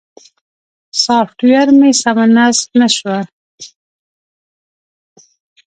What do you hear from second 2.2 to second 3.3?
نصب نه شوه.